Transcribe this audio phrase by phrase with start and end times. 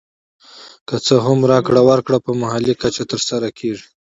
[0.87, 3.87] که څه هم راکړه ورکړه په محلي کچه تر سره کېږي